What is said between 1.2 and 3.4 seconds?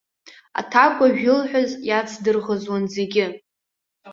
илҳәаз иацдырӷызуан зегьы.